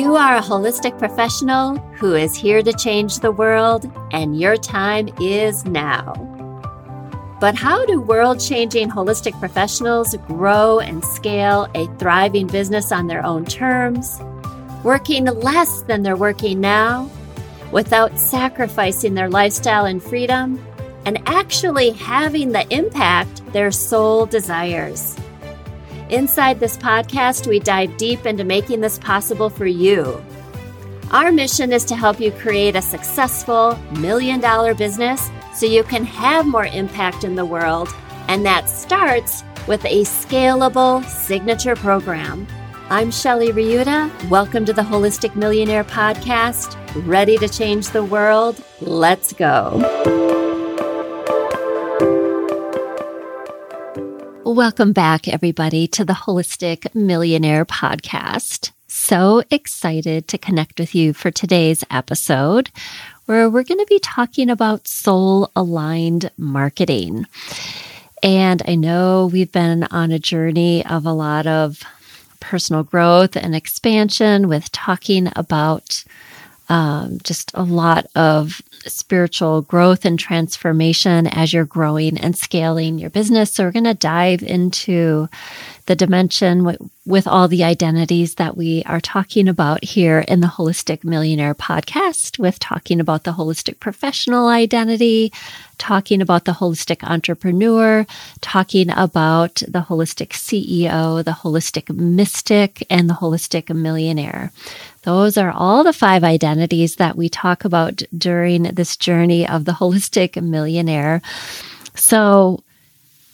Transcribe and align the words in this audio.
You 0.00 0.16
are 0.16 0.36
a 0.38 0.40
holistic 0.40 0.98
professional 0.98 1.76
who 1.98 2.14
is 2.14 2.34
here 2.34 2.62
to 2.62 2.72
change 2.72 3.18
the 3.18 3.30
world, 3.30 3.84
and 4.12 4.40
your 4.40 4.56
time 4.56 5.10
is 5.20 5.66
now. 5.66 6.14
But 7.38 7.54
how 7.54 7.84
do 7.84 8.00
world 8.00 8.40
changing 8.40 8.88
holistic 8.88 9.38
professionals 9.38 10.16
grow 10.26 10.80
and 10.80 11.04
scale 11.04 11.68
a 11.74 11.86
thriving 11.98 12.46
business 12.46 12.92
on 12.92 13.08
their 13.08 13.22
own 13.22 13.44
terms, 13.44 14.18
working 14.84 15.26
less 15.26 15.82
than 15.82 16.02
they're 16.02 16.16
working 16.16 16.62
now, 16.62 17.10
without 17.70 18.18
sacrificing 18.18 19.12
their 19.12 19.28
lifestyle 19.28 19.84
and 19.84 20.02
freedom, 20.02 20.58
and 21.04 21.20
actually 21.26 21.90
having 21.90 22.52
the 22.52 22.66
impact 22.74 23.52
their 23.52 23.70
soul 23.70 24.24
desires? 24.24 25.14
Inside 26.10 26.58
this 26.58 26.76
podcast, 26.76 27.46
we 27.46 27.60
dive 27.60 27.96
deep 27.96 28.26
into 28.26 28.42
making 28.42 28.80
this 28.80 28.98
possible 28.98 29.48
for 29.48 29.66
you. 29.66 30.20
Our 31.12 31.30
mission 31.30 31.72
is 31.72 31.84
to 31.84 31.94
help 31.94 32.18
you 32.18 32.32
create 32.32 32.74
a 32.74 32.82
successful 32.82 33.78
million 34.00 34.40
dollar 34.40 34.74
business 34.74 35.30
so 35.54 35.66
you 35.66 35.84
can 35.84 36.04
have 36.04 36.48
more 36.48 36.66
impact 36.66 37.22
in 37.22 37.36
the 37.36 37.44
world, 37.44 37.88
and 38.26 38.44
that 38.44 38.68
starts 38.68 39.44
with 39.68 39.84
a 39.84 40.02
scalable 40.02 41.04
signature 41.04 41.76
program. 41.76 42.44
I'm 42.88 43.12
Shelley 43.12 43.52
Riutta. 43.52 44.10
Welcome 44.28 44.64
to 44.64 44.72
the 44.72 44.82
Holistic 44.82 45.36
Millionaire 45.36 45.84
Podcast. 45.84 46.76
Ready 47.06 47.38
to 47.38 47.48
change 47.48 47.90
the 47.90 48.02
world? 48.02 48.60
Let's 48.80 49.32
go. 49.32 50.39
Welcome 54.50 54.92
back, 54.92 55.28
everybody, 55.28 55.86
to 55.86 56.04
the 56.04 56.12
Holistic 56.12 56.92
Millionaire 56.92 57.64
Podcast. 57.64 58.72
So 58.88 59.44
excited 59.48 60.26
to 60.26 60.38
connect 60.38 60.80
with 60.80 60.92
you 60.92 61.12
for 61.12 61.30
today's 61.30 61.84
episode, 61.88 62.68
where 63.26 63.48
we're 63.48 63.62
going 63.62 63.78
to 63.78 63.86
be 63.88 64.00
talking 64.00 64.50
about 64.50 64.88
soul 64.88 65.52
aligned 65.54 66.32
marketing. 66.36 67.26
And 68.24 68.60
I 68.66 68.74
know 68.74 69.30
we've 69.32 69.52
been 69.52 69.84
on 69.84 70.10
a 70.10 70.18
journey 70.18 70.84
of 70.84 71.06
a 71.06 71.12
lot 71.12 71.46
of 71.46 71.84
personal 72.40 72.82
growth 72.82 73.36
and 73.36 73.54
expansion 73.54 74.48
with 74.48 74.72
talking 74.72 75.30
about 75.36 76.02
um, 76.70 77.18
just 77.24 77.50
a 77.54 77.64
lot 77.64 78.06
of 78.14 78.62
spiritual 78.86 79.62
growth 79.62 80.04
and 80.04 80.18
transformation 80.18 81.26
as 81.26 81.52
you're 81.52 81.64
growing 81.66 82.16
and 82.16 82.36
scaling 82.36 82.98
your 82.98 83.10
business. 83.10 83.52
So, 83.52 83.64
we're 83.64 83.72
going 83.72 83.84
to 83.84 83.94
dive 83.94 84.42
into 84.42 85.28
the 85.86 85.96
dimension 85.96 86.64
with 87.06 87.26
all 87.26 87.48
the 87.48 87.64
identities 87.64 88.34
that 88.34 88.56
we 88.56 88.82
are 88.84 89.00
talking 89.00 89.48
about 89.48 89.82
here 89.82 90.18
in 90.28 90.40
the 90.40 90.46
Holistic 90.46 91.02
Millionaire 91.02 91.54
podcast, 91.54 92.38
with 92.38 92.58
talking 92.58 93.00
about 93.00 93.24
the 93.24 93.32
holistic 93.32 93.80
professional 93.80 94.48
identity, 94.48 95.32
talking 95.78 96.20
about 96.20 96.44
the 96.44 96.52
holistic 96.52 97.02
entrepreneur, 97.02 98.06
talking 98.42 98.90
about 98.90 99.62
the 99.66 99.80
holistic 99.88 100.28
CEO, 100.28 101.24
the 101.24 101.30
holistic 101.30 101.88
mystic, 101.94 102.86
and 102.90 103.08
the 103.08 103.14
holistic 103.14 103.74
millionaire. 103.74 104.52
Those 105.02 105.38
are 105.38 105.50
all 105.50 105.82
the 105.82 105.94
five 105.94 106.22
identities 106.22 106.96
that 106.96 107.16
we 107.16 107.30
talk 107.30 107.64
about 107.64 108.02
during 108.16 108.64
this 108.64 108.98
journey 108.98 109.48
of 109.48 109.64
the 109.64 109.72
holistic 109.72 110.40
millionaire. 110.42 111.22
So, 111.94 112.62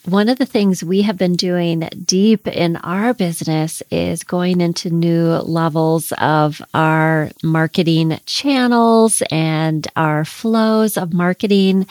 one 0.07 0.29
of 0.29 0.39
the 0.39 0.47
things 0.47 0.85
we 0.85 1.03
have 1.03 1.19
been 1.19 1.35
doing 1.35 1.81
deep 2.05 2.47
in 2.47 2.77
our 2.77 3.13
business 3.13 3.83
is 3.91 4.23
going 4.23 4.61
into 4.61 4.89
new 4.89 5.27
levels 5.39 6.13
of 6.19 6.63
our 6.73 7.31
marketing 7.43 8.19
channels 8.25 9.21
and 9.33 9.89
our 9.97 10.25
flows 10.25 10.97
of 10.97 11.13
marketing. 11.13 11.89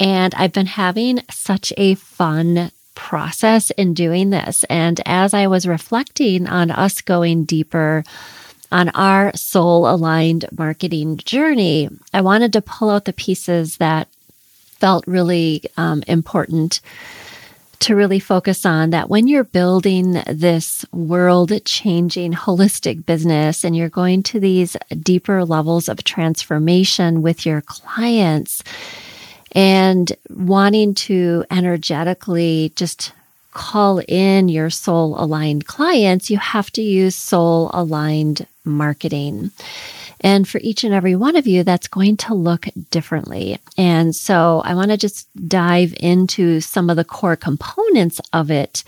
And 0.00 0.34
I've 0.34 0.52
been 0.52 0.66
having 0.66 1.20
such 1.30 1.72
a 1.76 1.94
fun 1.94 2.72
process 2.96 3.70
in 3.70 3.94
doing 3.94 4.30
this. 4.30 4.64
And 4.64 5.00
as 5.06 5.32
I 5.32 5.46
was 5.46 5.66
reflecting 5.66 6.48
on 6.48 6.72
us 6.72 7.00
going 7.00 7.44
deeper 7.44 8.02
on 8.72 8.88
our 8.88 9.34
soul 9.36 9.88
aligned 9.88 10.46
marketing 10.50 11.18
journey, 11.18 11.90
I 12.12 12.22
wanted 12.22 12.52
to 12.54 12.62
pull 12.62 12.90
out 12.90 13.04
the 13.04 13.12
pieces 13.12 13.76
that 13.76 14.08
felt 14.80 15.06
really 15.06 15.62
um, 15.76 16.02
important 16.08 16.80
to 17.82 17.96
really 17.96 18.20
focus 18.20 18.64
on 18.64 18.90
that 18.90 19.10
when 19.10 19.26
you're 19.26 19.42
building 19.42 20.22
this 20.28 20.84
world 20.92 21.52
changing 21.64 22.32
holistic 22.32 23.04
business 23.04 23.64
and 23.64 23.76
you're 23.76 23.88
going 23.88 24.22
to 24.22 24.38
these 24.38 24.76
deeper 25.00 25.44
levels 25.44 25.88
of 25.88 26.04
transformation 26.04 27.22
with 27.22 27.44
your 27.44 27.60
clients 27.60 28.62
and 29.50 30.12
wanting 30.30 30.94
to 30.94 31.44
energetically 31.50 32.72
just 32.76 33.12
call 33.52 34.00
in 34.06 34.48
your 34.48 34.70
soul 34.70 35.20
aligned 35.22 35.66
clients, 35.66 36.30
you 36.30 36.38
have 36.38 36.70
to 36.70 36.82
use 36.82 37.16
soul 37.16 37.68
aligned 37.74 38.46
marketing. 38.64 39.50
And 40.22 40.48
for 40.48 40.58
each 40.58 40.84
and 40.84 40.94
every 40.94 41.16
one 41.16 41.36
of 41.36 41.46
you, 41.46 41.64
that's 41.64 41.88
going 41.88 42.16
to 42.18 42.34
look 42.34 42.66
differently. 42.90 43.58
And 43.76 44.14
so 44.14 44.62
I 44.64 44.74
want 44.74 44.90
to 44.90 44.96
just 44.96 45.28
dive 45.48 45.94
into 45.98 46.60
some 46.60 46.90
of 46.90 46.96
the 46.96 47.04
core 47.04 47.36
components 47.36 48.20
of 48.32 48.50
it 48.50 48.84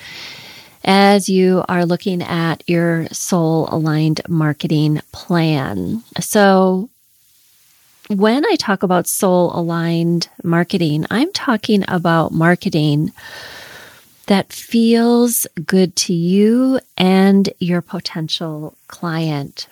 as 0.84 1.28
you 1.28 1.64
are 1.68 1.86
looking 1.86 2.22
at 2.22 2.62
your 2.68 3.06
soul 3.08 3.68
aligned 3.70 4.20
marketing 4.28 5.00
plan. 5.12 6.02
So 6.20 6.90
when 8.08 8.44
I 8.44 8.56
talk 8.56 8.82
about 8.82 9.06
soul 9.06 9.50
aligned 9.58 10.28
marketing, 10.42 11.06
I'm 11.10 11.32
talking 11.32 11.84
about 11.88 12.32
marketing 12.32 13.12
that 14.26 14.52
feels 14.52 15.46
good 15.64 15.96
to 15.96 16.14
you 16.14 16.80
and 16.96 17.48
your 17.58 17.80
potential 17.80 18.76
client. 18.88 19.68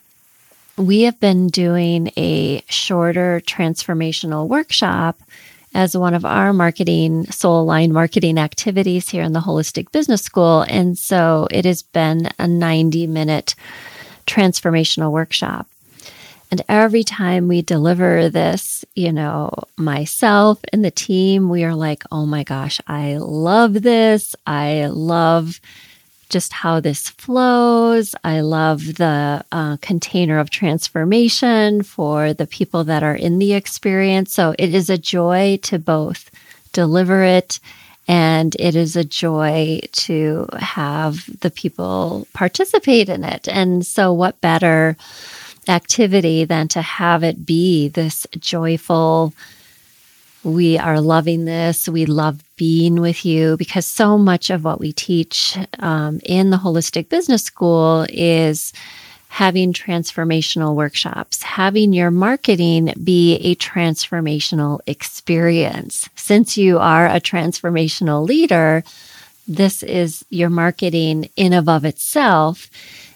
We 0.77 1.03
have 1.03 1.21
been 1.21 1.49
doing 1.49 2.11
a 2.17 2.63
shorter 2.69 3.41
transformational 3.45 4.49
workshop 4.49 5.21
as 5.75 5.97
one 5.97 6.15
of 6.15 6.25
our 6.25 6.53
marketing, 6.53 7.27
soul 7.27 7.63
aligned 7.63 7.93
marketing 7.93 8.39
activities 8.39 9.09
here 9.09 9.23
in 9.23 9.33
the 9.33 9.41
Holistic 9.41 9.93
Business 9.93 10.23
School. 10.23 10.63
And 10.63 10.99
so 10.99 11.47
it 11.51 11.65
has 11.65 11.83
been 11.83 12.29
a 12.39 12.47
90 12.47 13.07
minute 13.07 13.55
transformational 14.27 15.13
workshop. 15.13 15.67
And 16.51 16.63
every 16.69 17.03
time 17.03 17.49
we 17.49 17.63
deliver 17.63 18.29
this, 18.29 18.85
you 18.95 19.13
know, 19.13 19.51
myself 19.79 20.61
and 20.73 20.85
the 20.85 20.91
team, 20.91 21.49
we 21.49 21.65
are 21.65 21.75
like, 21.75 22.03
oh 22.13 22.27
my 22.27 22.45
gosh, 22.45 22.79
I 22.87 23.17
love 23.17 23.83
this. 23.83 24.37
I 24.47 24.87
love 24.87 25.61
just 26.33 26.53
how 26.53 26.81
this 26.81 27.09
flows. 27.11 28.15
I 28.25 28.41
love 28.41 28.97
the 28.97 29.45
uh, 29.53 29.77
container 29.81 30.39
of 30.39 30.51
transformation 30.51 31.83
for 31.83 32.33
the 32.33 32.47
people 32.47 32.85
that 32.85 33.03
are 33.03 33.15
in 33.15 33.39
the 33.39 33.53
experience. 33.53 34.33
So 34.33 34.55
it 34.59 34.75
is 34.75 34.91
a 34.91 34.99
joy 34.99 35.59
to 35.63 35.79
both 35.79 36.31
deliver 36.73 37.23
it 37.23 37.61
and 38.09 38.57
it 38.59 38.75
is 38.75 38.97
a 38.97 39.05
joy 39.05 39.81
to 39.93 40.49
have 40.59 41.41
the 41.41 41.51
people 41.51 42.27
participate 42.33 43.09
in 43.09 43.23
it. 43.23 43.47
And 43.47 43.87
so, 43.87 44.13
what 44.13 44.41
better? 44.41 44.97
activity 45.69 46.45
than 46.45 46.69
to 46.69 46.83
have 46.83 47.23
it 47.23 47.47
be 47.47 47.89
this 47.89 48.27
joyful, 48.39 49.33
we 50.45 50.79
are 50.79 51.01
loving 51.01 51.45
this. 51.45 51.89
We 51.89 52.07
love 52.07 52.43
being 52.57 53.01
with 53.01 53.25
you 53.25 53.57
because 53.57 53.87
so 53.87 54.19
much 54.19 54.51
of 54.51 54.65
what 54.65 54.81
we 54.81 54.93
teach 54.93 55.57
um, 55.79 56.21
in 56.25 56.51
the 56.51 56.57
Holistic 56.57 57.09
Business 57.09 57.45
School 57.45 58.07
is 58.09 58.73
having 59.29 59.73
transformational 59.73 60.75
workshops, 60.75 61.43
having 61.43 61.93
your 61.93 62.11
marketing 62.11 62.93
be 63.03 63.37
a 63.37 63.55
transformational 63.55 64.81
experience. 64.87 66.09
Since 66.17 66.59
you 66.59 66.79
are 66.79 67.07
a 67.07 67.21
transformational 67.21 68.27
leader, 68.27 68.85
this 69.49 69.83
is 69.83 70.25
your 70.29 70.51
marketing 70.51 71.31
in 71.37 71.53
of 71.55 71.69
of 71.69 71.85
itself 71.85 72.69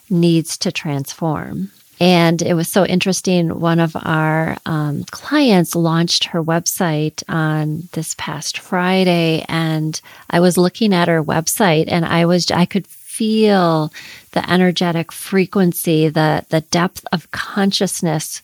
needs 0.09 0.57
to 0.59 0.73
transform. 0.73 1.71
And 1.99 2.43
it 2.43 2.55
was 2.55 2.69
so 2.69 2.85
interesting. 2.85 3.59
One 3.61 3.81
of 3.81 3.97
our 3.97 4.57
um, 4.67 5.05
clients 5.05 5.75
launched 5.75 6.25
her 6.25 6.43
website 6.43 7.23
on 7.29 7.89
this 7.93 8.15
past 8.19 8.59
Friday, 8.59 9.45
and 9.49 9.99
I 10.29 10.41
was 10.41 10.59
looking 10.59 10.93
at 10.93 11.09
her 11.09 11.25
website, 11.25 11.87
and 11.89 12.05
I 12.05 12.27
was 12.27 12.51
I 12.51 12.67
could 12.67 12.87
feel 12.87 13.93
the 14.33 14.51
energetic 14.51 15.11
frequency, 15.11 16.09
the 16.09 16.45
the 16.51 16.61
depth 16.61 17.07
of 17.13 17.31
consciousness 17.31 18.43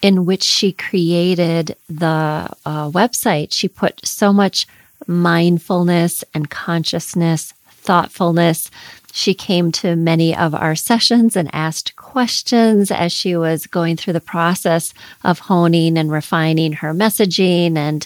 in 0.00 0.24
which 0.24 0.42
she 0.42 0.72
created 0.72 1.76
the 1.88 2.48
uh, 2.64 2.90
website. 2.90 3.52
She 3.52 3.68
put 3.68 4.04
so 4.06 4.32
much 4.32 4.66
mindfulness 5.06 6.24
and 6.32 6.48
consciousness, 6.48 7.52
thoughtfulness 7.70 8.70
She 9.16 9.32
came 9.32 9.70
to 9.72 9.94
many 9.94 10.36
of 10.36 10.56
our 10.56 10.74
sessions 10.74 11.36
and 11.36 11.48
asked 11.52 11.94
questions 11.94 12.90
as 12.90 13.12
she 13.12 13.36
was 13.36 13.68
going 13.68 13.96
through 13.96 14.14
the 14.14 14.20
process 14.20 14.92
of 15.22 15.38
honing 15.38 15.96
and 15.96 16.10
refining 16.10 16.72
her 16.72 16.92
messaging 16.92 17.76
and 17.76 18.04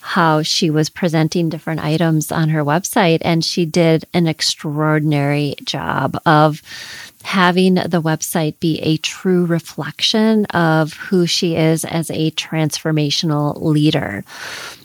how 0.00 0.40
she 0.40 0.70
was 0.70 0.88
presenting 0.88 1.50
different 1.50 1.84
items 1.84 2.32
on 2.32 2.48
her 2.48 2.64
website. 2.64 3.18
And 3.20 3.44
she 3.44 3.66
did 3.66 4.06
an 4.14 4.26
extraordinary 4.26 5.54
job 5.64 6.18
of 6.24 6.62
having 7.24 7.74
the 7.74 8.00
website 8.00 8.58
be 8.58 8.80
a 8.80 8.96
true 8.96 9.44
reflection 9.44 10.46
of 10.46 10.94
who 10.94 11.26
she 11.26 11.56
is 11.56 11.84
as 11.84 12.08
a 12.08 12.30
transformational 12.30 13.60
leader. 13.60 14.24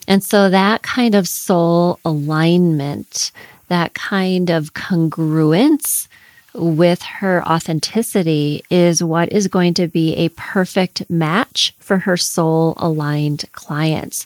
And 0.09 0.21
so 0.21 0.49
that 0.49 0.81
kind 0.81 1.15
of 1.15 1.25
soul 1.25 1.99
alignment 2.03 3.31
that 3.67 3.93
kind 3.93 4.49
of 4.49 4.73
congruence 4.73 6.07
with 6.53 7.01
her 7.01 7.43
authenticity 7.47 8.63
is 8.69 9.03
what 9.03 9.31
is 9.31 9.47
going 9.47 9.73
to 9.73 9.87
be 9.87 10.15
a 10.15 10.29
perfect 10.29 11.09
match 11.09 11.73
for 11.79 11.99
her 11.99 12.17
soul 12.17 12.75
aligned 12.77 13.45
clients. 13.53 14.25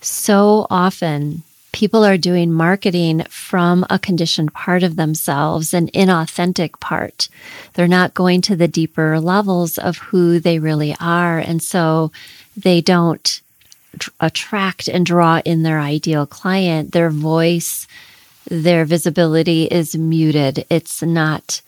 So 0.00 0.66
often, 0.68 1.42
people 1.72 2.04
are 2.04 2.18
doing 2.18 2.52
marketing 2.52 3.24
from 3.30 3.84
a 3.90 3.98
conditioned 3.98 4.52
part 4.52 4.82
of 4.82 4.96
themselves, 4.96 5.74
an 5.74 5.88
inauthentic 5.88 6.78
part. 6.78 7.28
They're 7.72 7.88
not 7.88 8.14
going 8.14 8.42
to 8.42 8.56
the 8.56 8.68
deeper 8.68 9.18
levels 9.18 9.78
of 9.78 9.98
who 9.98 10.38
they 10.38 10.58
really 10.58 10.94
are. 11.00 11.38
And 11.38 11.62
so 11.62 12.12
they 12.56 12.80
don't 12.80 13.40
attract 14.20 14.88
and 14.88 15.06
draw 15.06 15.40
in 15.44 15.62
their 15.62 15.80
ideal 15.80 16.26
client. 16.26 16.92
Their 16.92 17.10
voice 17.10 17.88
their 18.48 18.84
visibility 18.84 19.64
is 19.64 19.96
muted. 19.96 20.66
It's 20.70 21.02
not 21.02 21.62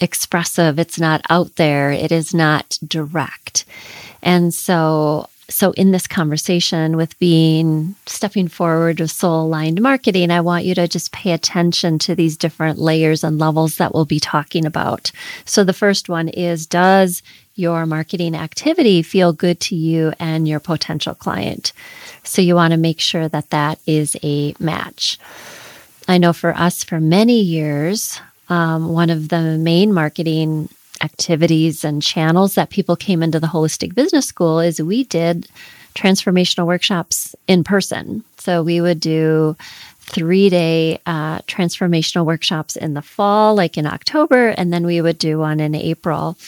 expressive. 0.00 0.78
It's 0.78 0.98
not 0.98 1.22
out 1.28 1.56
there. 1.56 1.90
It 1.90 2.12
is 2.12 2.34
not 2.34 2.78
direct. 2.86 3.64
And 4.22 4.52
so, 4.54 5.28
so 5.48 5.72
in 5.72 5.92
this 5.92 6.06
conversation 6.06 6.96
with 6.96 7.18
being 7.18 7.94
stepping 8.06 8.48
forward 8.48 9.00
with 9.00 9.10
soul 9.10 9.46
aligned 9.46 9.80
marketing, 9.80 10.30
I 10.30 10.40
want 10.40 10.64
you 10.64 10.74
to 10.74 10.88
just 10.88 11.12
pay 11.12 11.32
attention 11.32 11.98
to 12.00 12.14
these 12.14 12.36
different 12.36 12.78
layers 12.78 13.24
and 13.24 13.38
levels 13.38 13.76
that 13.76 13.94
we'll 13.94 14.04
be 14.04 14.20
talking 14.20 14.66
about. 14.66 15.10
So 15.44 15.64
the 15.64 15.72
first 15.72 16.08
one 16.08 16.28
is, 16.28 16.66
does 16.66 17.22
your 17.54 17.86
marketing 17.86 18.36
activity 18.36 19.02
feel 19.02 19.32
good 19.32 19.58
to 19.58 19.74
you 19.74 20.12
and 20.20 20.46
your 20.46 20.60
potential 20.60 21.14
client? 21.14 21.72
So 22.22 22.42
you 22.42 22.54
want 22.54 22.72
to 22.72 22.78
make 22.78 23.00
sure 23.00 23.28
that 23.28 23.50
that 23.50 23.80
is 23.86 24.16
a 24.22 24.54
match. 24.60 25.18
I 26.08 26.16
know 26.16 26.32
for 26.32 26.56
us, 26.56 26.82
for 26.82 27.00
many 27.00 27.38
years, 27.38 28.20
um, 28.48 28.88
one 28.88 29.10
of 29.10 29.28
the 29.28 29.58
main 29.58 29.92
marketing 29.92 30.70
activities 31.02 31.84
and 31.84 32.02
channels 32.02 32.54
that 32.54 32.70
people 32.70 32.96
came 32.96 33.22
into 33.22 33.38
the 33.38 33.46
Holistic 33.46 33.94
Business 33.94 34.26
School 34.26 34.58
is 34.58 34.80
we 34.80 35.04
did 35.04 35.46
transformational 35.94 36.66
workshops 36.66 37.36
in 37.46 37.62
person. 37.62 38.24
So 38.38 38.62
we 38.62 38.80
would 38.80 39.00
do 39.00 39.54
three 40.00 40.48
day 40.48 40.98
uh, 41.04 41.40
transformational 41.40 42.24
workshops 42.24 42.74
in 42.74 42.94
the 42.94 43.02
fall, 43.02 43.54
like 43.54 43.76
in 43.76 43.86
October, 43.86 44.48
and 44.48 44.72
then 44.72 44.86
we 44.86 45.02
would 45.02 45.18
do 45.18 45.38
one 45.38 45.60
in 45.60 45.74
April. 45.74 46.38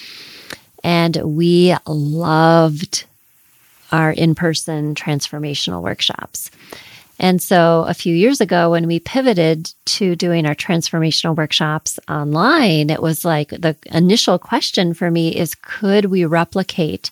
And 0.83 1.17
we 1.17 1.77
loved 1.87 3.05
our 3.93 4.11
in 4.13 4.35
person 4.35 4.95
transformational 4.95 5.83
workshops. 5.83 6.51
And 7.21 7.43
so 7.43 7.85
a 7.87 7.93
few 7.93 8.15
years 8.15 8.41
ago, 8.41 8.71
when 8.71 8.87
we 8.87 8.99
pivoted 8.99 9.71
to 9.85 10.17
doing 10.17 10.47
our 10.47 10.55
transformational 10.55 11.37
workshops 11.37 12.01
online, 12.09 12.89
it 12.89 13.03
was 13.03 13.27
like 13.27 13.51
the 13.51 13.77
initial 13.93 14.39
question 14.39 14.95
for 14.95 15.11
me 15.11 15.37
is 15.37 15.55
could 15.55 16.07
we 16.07 16.25
replicate 16.25 17.11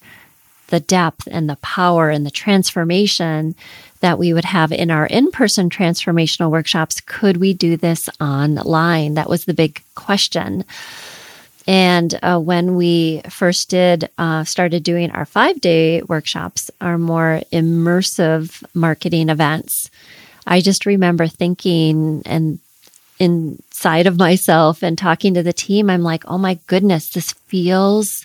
the 0.69 0.81
depth 0.81 1.29
and 1.31 1.49
the 1.49 1.57
power 1.57 2.09
and 2.09 2.25
the 2.25 2.31
transformation 2.31 3.55
that 4.01 4.19
we 4.19 4.33
would 4.33 4.47
have 4.47 4.73
in 4.73 4.91
our 4.91 5.05
in 5.07 5.31
person 5.31 5.69
transformational 5.69 6.51
workshops? 6.51 7.03
Could 7.03 7.37
we 7.37 7.53
do 7.53 7.77
this 7.77 8.09
online? 8.19 9.13
That 9.13 9.29
was 9.29 9.45
the 9.45 9.55
big 9.55 9.83
question. 9.95 10.65
And 11.69 12.19
uh, 12.23 12.41
when 12.41 12.77
we 12.77 13.21
first 13.29 13.69
did, 13.69 14.09
uh, 14.17 14.45
started 14.45 14.83
doing 14.83 15.11
our 15.11 15.27
five 15.27 15.61
day 15.61 16.01
workshops, 16.01 16.71
our 16.81 16.97
more 16.97 17.43
immersive 17.53 18.65
marketing 18.75 19.29
events, 19.29 19.91
I 20.47 20.63
just 20.63 20.87
remember 20.87 21.27
thinking 21.27 22.23
and 22.25 22.59
inside 23.19 24.07
of 24.07 24.17
myself 24.17 24.83
and 24.83 24.97
talking 24.97 25.35
to 25.35 25.43
the 25.43 25.53
team, 25.53 25.91
I'm 25.91 26.03
like, 26.03 26.25
oh 26.27 26.39
my 26.39 26.59
goodness, 26.69 27.11
this 27.11 27.33
feels 27.33 28.25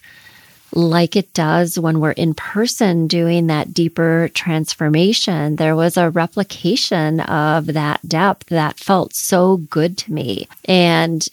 like 0.72 1.18
it 1.18 1.34
does 1.34 1.78
when 1.78 2.00
we're 2.00 2.12
in 2.12 2.34
person 2.34 3.08
doing 3.08 3.48
that 3.48 3.74
deeper 3.74 4.30
transformation. 4.34 5.58
There 5.58 5.76
was 5.76 5.98
a 5.98 6.10
replication 6.10 7.20
of 7.20 7.66
that 7.68 8.08
depth 8.08 8.48
that 8.48 8.80
felt 8.80 9.14
so 9.14 9.58
good 9.58 9.98
to 10.00 10.14
me. 10.14 10.48
And 10.64 11.28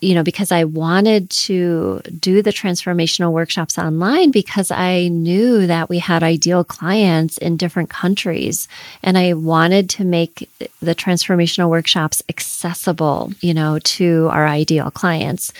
you 0.00 0.14
know, 0.14 0.22
because 0.22 0.52
I 0.52 0.64
wanted 0.64 1.30
to 1.30 2.00
do 2.18 2.42
the 2.42 2.52
transformational 2.52 3.32
workshops 3.32 3.78
online 3.78 4.30
because 4.30 4.70
I 4.70 5.08
knew 5.08 5.66
that 5.66 5.88
we 5.88 5.98
had 5.98 6.22
ideal 6.22 6.64
clients 6.64 7.38
in 7.38 7.56
different 7.56 7.90
countries. 7.90 8.68
And 9.02 9.16
I 9.18 9.34
wanted 9.34 9.90
to 9.90 10.04
make 10.04 10.48
the 10.80 10.94
transformational 10.94 11.68
workshops 11.70 12.22
accessible, 12.28 13.32
you 13.40 13.54
know, 13.54 13.78
to 13.80 14.28
our 14.32 14.46
ideal 14.46 14.90
clients. 14.90 15.52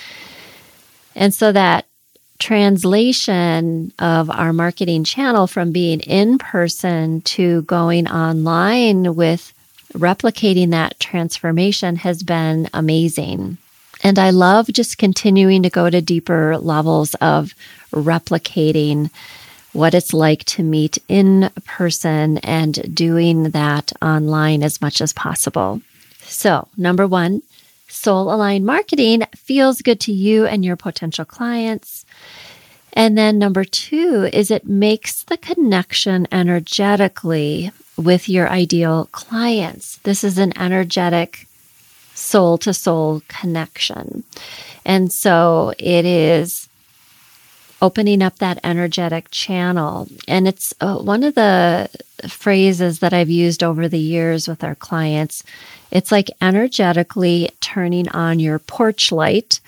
And 1.15 1.33
so 1.33 1.53
that 1.53 1.87
translation 2.39 3.93
of 3.99 4.29
our 4.31 4.53
marketing 4.53 5.05
channel 5.05 5.47
from 5.47 5.73
being 5.73 6.01
in 6.01 6.39
person 6.39 7.21
to 7.23 7.63
going 7.63 8.09
online 8.09 9.15
with 9.15 9.53
replicating 9.93 10.71
that 10.71 10.99
transformation 10.99 11.97
has 11.97 12.23
been 12.23 12.69
amazing. 12.75 13.57
And 14.05 14.19
I 14.19 14.31
love 14.31 14.67
just 14.69 14.99
continuing 14.99 15.63
to 15.63 15.71
go 15.71 15.89
to 15.89 16.03
deeper 16.03 16.59
levels 16.59 17.15
of 17.15 17.55
replicating 17.91 19.11
what 19.73 19.95
it's 19.95 20.13
like 20.13 20.45
to 20.45 20.63
meet 20.63 20.99
in 21.09 21.51
person 21.65 22.37
and 22.39 22.95
doing 22.95 23.51
that 23.51 23.93
online 24.03 24.63
as 24.63 24.83
much 24.83 25.01
as 25.01 25.15
possible. 25.15 25.81
So, 26.21 26.69
number 26.77 27.07
one, 27.07 27.43
soul 27.89 28.33
aligned 28.33 28.67
marketing 28.67 29.23
feels 29.35 29.81
good 29.81 30.01
to 30.01 30.13
you 30.13 30.45
and 30.47 30.65
your 30.65 30.77
potential 30.77 31.25
clients. 31.25 32.05
And 32.93 33.17
then 33.17 33.39
number 33.39 33.65
two 33.65 34.29
is 34.33 34.51
it 34.51 34.67
makes 34.67 35.25
the 35.25 35.39
connection 35.39 36.29
energetically 36.31 37.73
with 37.97 38.29
your 38.29 38.49
ideal 38.49 39.09
clients. 39.13 39.97
This 39.99 40.23
is 40.23 40.39
an 40.39 40.57
energetic 40.59 41.49
soul 42.15 42.59
to 42.59 42.73
soul 42.73 43.23
connection. 43.29 44.25
And 44.85 45.13
so 45.13 45.73
it 45.79 46.05
is 46.05 46.69
opening 47.83 48.23
up 48.23 48.39
that 48.39 48.59
energetic 48.65 49.31
channel. 49.31 50.09
And 50.27 50.49
it's 50.49 50.73
uh, 50.81 50.97
one 50.97 51.23
of 51.23 51.35
the 51.35 51.91
phrases 52.29 53.01
that 53.01 53.13
I've 53.13 53.29
used 53.29 53.63
over 53.63 53.89
the 53.89 53.99
years 53.99 54.49
with 54.49 54.65
our 54.65 54.75
clients. 54.75 55.43
It's 55.91 56.11
like 56.11 56.31
energetically 56.41 57.51
turning 57.61 58.09
on 58.09 58.39
your 58.41 58.59
porch 58.59 59.13
light, 59.13 59.61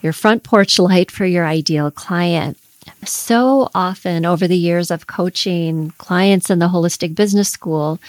your 0.00 0.12
front 0.12 0.44
porch 0.44 0.78
light 0.78 1.10
for 1.10 1.26
your 1.26 1.44
ideal 1.44 1.90
client. 1.90 2.56
So 3.04 3.68
often 3.74 4.24
over 4.24 4.48
the 4.48 4.56
years 4.56 4.90
of 4.90 5.06
coaching 5.06 5.92
clients 5.98 6.50
in 6.50 6.58
the 6.58 6.68
Holistic 6.68 7.14
Business 7.14 7.48
School, 7.48 8.00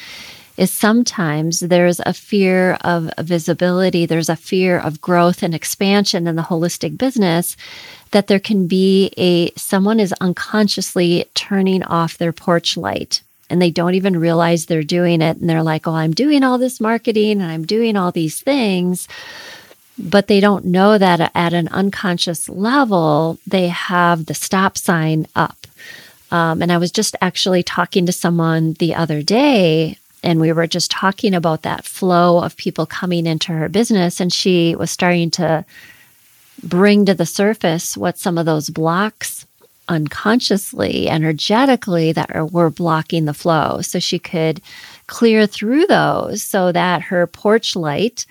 is 0.57 0.71
sometimes 0.71 1.61
there's 1.61 1.99
a 2.01 2.13
fear 2.13 2.73
of 2.81 3.09
visibility, 3.19 4.05
there's 4.05 4.29
a 4.29 4.35
fear 4.35 4.77
of 4.77 5.01
growth 5.01 5.41
and 5.41 5.55
expansion 5.55 6.27
in 6.27 6.35
the 6.35 6.43
holistic 6.43 6.97
business 6.97 7.57
that 8.11 8.27
there 8.27 8.39
can 8.39 8.67
be 8.67 9.11
a 9.17 9.51
someone 9.51 9.99
is 9.99 10.13
unconsciously 10.21 11.25
turning 11.33 11.83
off 11.83 12.17
their 12.17 12.31
porch 12.31 12.77
light 12.77 13.21
and 13.49 13.61
they 13.61 13.71
don't 13.71 13.95
even 13.95 14.17
realize 14.17 14.65
they're 14.65 14.83
doing 14.83 15.21
it 15.21 15.37
and 15.37 15.49
they're 15.49 15.63
like, 15.63 15.87
"Oh, 15.87 15.93
I'm 15.93 16.13
doing 16.13 16.43
all 16.43 16.57
this 16.57 16.79
marketing 16.79 17.41
and 17.41 17.51
I'm 17.51 17.65
doing 17.65 17.97
all 17.97 18.11
these 18.11 18.39
things." 18.39 19.07
But 19.97 20.27
they 20.27 20.39
don't 20.39 20.65
know 20.65 20.97
that 20.97 21.31
at 21.35 21.53
an 21.53 21.67
unconscious 21.69 22.49
level, 22.49 23.37
they 23.45 23.67
have 23.67 24.25
the 24.25 24.33
stop 24.33 24.75
sign 24.77 25.27
up. 25.35 25.67
Um, 26.31 26.63
and 26.63 26.71
I 26.71 26.79
was 26.79 26.91
just 26.91 27.15
actually 27.21 27.61
talking 27.61 28.07
to 28.07 28.11
someone 28.11 28.73
the 28.79 28.95
other 28.95 29.21
day 29.21 29.97
and 30.23 30.39
we 30.39 30.51
were 30.51 30.67
just 30.67 30.91
talking 30.91 31.33
about 31.33 31.63
that 31.63 31.85
flow 31.85 32.43
of 32.43 32.57
people 32.57 32.85
coming 32.85 33.25
into 33.25 33.51
her 33.51 33.69
business 33.69 34.19
and 34.19 34.31
she 34.31 34.75
was 34.75 34.89
starting 34.91 35.29
to 35.31 35.65
bring 36.63 37.05
to 37.05 37.13
the 37.13 37.25
surface 37.25 37.97
what 37.97 38.17
some 38.17 38.37
of 38.37 38.45
those 38.45 38.69
blocks 38.69 39.45
unconsciously 39.89 41.09
energetically 41.09 42.13
that 42.13 42.51
were 42.51 42.69
blocking 42.69 43.25
the 43.25 43.33
flow 43.33 43.81
so 43.81 43.99
she 43.99 44.17
could 44.17 44.61
clear 45.07 45.45
through 45.45 45.85
those 45.87 46.41
so 46.41 46.71
that 46.71 47.01
her 47.01 47.27
porch 47.27 47.75
light 47.75 48.25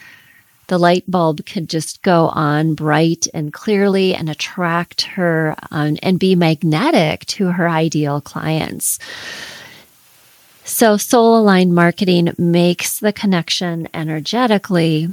the 0.69 0.79
light 0.79 1.05
bulb 1.07 1.45
could 1.45 1.69
just 1.69 2.01
go 2.01 2.29
on 2.29 2.75
bright 2.75 3.27
and 3.35 3.53
clearly 3.53 4.15
and 4.15 4.31
attract 4.31 5.03
her 5.03 5.55
um, 5.71 5.99
and 6.03 6.19
be 6.19 6.35
magnetic 6.35 7.27
to 7.27 7.49
her 7.49 7.69
ideal 7.69 8.23
clients. 8.23 8.99
So, 10.73 10.97
soul 10.97 11.39
aligned 11.39 11.75
marketing 11.75 12.33
makes 12.39 12.99
the 12.99 13.13
connection 13.13 13.89
energetically 13.93 15.11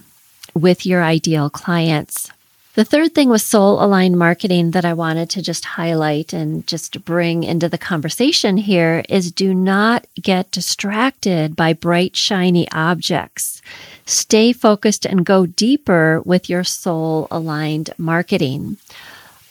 with 0.54 0.86
your 0.86 1.04
ideal 1.04 1.50
clients. 1.50 2.32
The 2.76 2.86
third 2.86 3.14
thing 3.14 3.28
with 3.28 3.42
soul 3.42 3.84
aligned 3.84 4.18
marketing 4.18 4.72
that 4.72 4.86
I 4.86 4.94
wanted 4.94 5.30
to 5.32 5.42
just 5.42 5.66
highlight 5.66 6.32
and 6.32 6.66
just 6.66 7.04
bring 7.04 7.44
into 7.44 7.68
the 7.68 7.78
conversation 7.78 8.56
here 8.56 9.04
is 9.10 9.34
do 9.34 9.54
not 9.54 10.08
get 10.16 10.50
distracted 10.50 11.58
by 11.58 11.74
bright, 11.74 12.16
shiny 12.16 12.72
objects. 12.72 13.62
Stay 14.06 14.54
focused 14.54 15.06
and 15.06 15.26
go 15.26 15.46
deeper 15.46 16.22
with 16.24 16.50
your 16.50 16.64
soul 16.64 17.28
aligned 17.30 17.90
marketing 17.98 18.78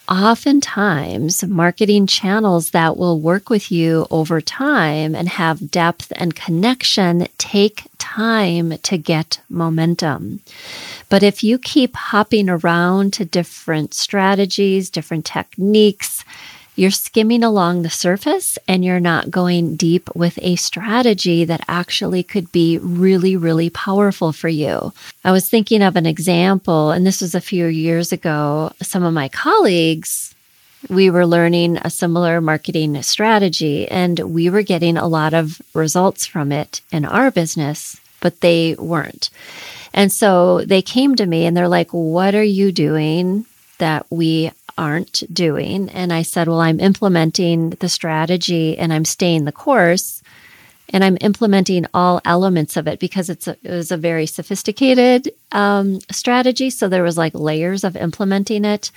oftentimes 0.09 1.43
marketing 1.45 2.07
channels 2.07 2.71
that 2.71 2.97
will 2.97 3.19
work 3.19 3.49
with 3.49 3.71
you 3.71 4.07
over 4.09 4.41
time 4.41 5.13
and 5.13 5.29
have 5.29 5.69
depth 5.69 6.11
and 6.15 6.35
connection 6.35 7.27
take 7.37 7.83
time 7.97 8.77
to 8.79 8.97
get 8.97 9.39
momentum. 9.49 10.39
But 11.09 11.21
if 11.21 11.43
you 11.43 11.59
keep 11.59 11.95
hopping 11.95 12.49
around 12.49 13.13
to 13.13 13.25
different 13.25 13.93
strategies, 13.93 14.89
different 14.89 15.25
techniques, 15.25 16.25
you're 16.79 16.91
skimming 16.91 17.43
along 17.43 17.81
the 17.81 17.89
surface 17.89 18.57
and 18.65 18.85
you're 18.85 19.01
not 19.01 19.29
going 19.29 19.75
deep 19.75 20.09
with 20.15 20.39
a 20.41 20.55
strategy 20.55 21.43
that 21.43 21.61
actually 21.67 22.23
could 22.23 22.49
be 22.53 22.77
really, 22.77 23.35
really 23.35 23.69
powerful 23.69 24.31
for 24.31 24.47
you. 24.47 24.93
I 25.25 25.33
was 25.33 25.49
thinking 25.49 25.83
of 25.83 25.97
an 25.97 26.05
example, 26.05 26.91
and 26.91 27.05
this 27.05 27.19
was 27.19 27.35
a 27.35 27.41
few 27.41 27.65
years 27.65 28.13
ago. 28.13 28.71
Some 28.81 29.03
of 29.03 29.13
my 29.13 29.27
colleagues, 29.27 30.33
we 30.89 31.09
were 31.09 31.25
learning 31.25 31.77
a 31.79 31.89
similar 31.89 32.39
marketing 32.39 33.01
strategy 33.01 33.85
and 33.89 34.17
we 34.19 34.49
were 34.49 34.61
getting 34.61 34.95
a 34.95 35.07
lot 35.07 35.33
of 35.33 35.61
results 35.73 36.25
from 36.25 36.53
it 36.53 36.79
in 36.93 37.03
our 37.03 37.29
business, 37.29 37.99
but 38.21 38.39
they 38.39 38.75
weren't. 38.79 39.29
And 39.93 40.13
so 40.13 40.63
they 40.63 40.81
came 40.81 41.15
to 41.15 41.25
me 41.25 41.45
and 41.45 41.57
they're 41.57 41.67
like, 41.67 41.91
What 41.91 42.35
are 42.35 42.43
you 42.43 42.71
doing 42.71 43.45
that 43.79 44.05
we 44.09 44.51
aren't 44.79 45.23
doing. 45.31 45.89
And 45.89 46.13
I 46.13 46.21
said, 46.21 46.47
Well, 46.47 46.61
I'm 46.61 46.79
implementing 46.79 47.71
the 47.71 47.89
strategy 47.89 48.77
and 48.77 48.93
I'm 48.93 49.05
staying 49.05 49.43
the 49.43 49.51
course 49.51 50.23
and 50.91 51.03
I'm 51.03 51.17
implementing 51.19 51.85
all 51.93 52.21
elements 52.23 52.77
of 52.77 52.87
it 52.87 52.97
because 52.97 53.29
it's 53.29 53.47
a, 53.47 53.57
it 53.61 53.71
was 53.71 53.91
a 53.91 53.97
very 53.97 54.25
sophisticated 54.25 55.29
um, 55.51 55.99
strategy. 56.09 56.69
So 56.69 56.87
there 56.87 57.03
was 57.03 57.17
like 57.17 57.33
layers 57.35 57.83
of 57.83 57.97
implementing 57.97 58.63
it. 58.63 58.89